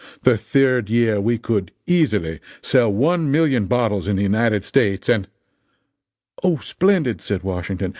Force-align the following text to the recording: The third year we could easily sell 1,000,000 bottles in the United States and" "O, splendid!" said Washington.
The 0.23 0.35
third 0.35 0.89
year 0.89 1.21
we 1.21 1.37
could 1.37 1.71
easily 1.85 2.39
sell 2.63 2.91
1,000,000 2.91 3.67
bottles 3.69 4.07
in 4.07 4.15
the 4.15 4.23
United 4.23 4.65
States 4.65 5.07
and" 5.07 5.27
"O, 6.43 6.57
splendid!" 6.57 7.21
said 7.21 7.43
Washington. 7.43 7.89